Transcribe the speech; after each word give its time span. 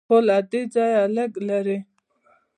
خو 0.07 0.17
له 0.27 0.37
دې 0.51 0.61
ځایه 0.73 1.01
لږ 1.15 1.31
لرې. 1.47 1.77